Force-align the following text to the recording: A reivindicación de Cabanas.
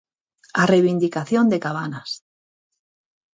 A 0.61 0.63
reivindicación 0.71 1.45
de 1.49 1.61
Cabanas. 1.65 2.09